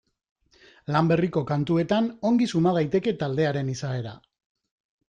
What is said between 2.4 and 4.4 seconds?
suma daiteke taldearen izaera.